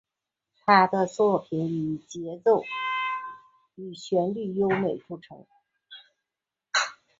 [0.65, 1.63] 他的作品
[3.75, 5.45] 以旋律优美着称。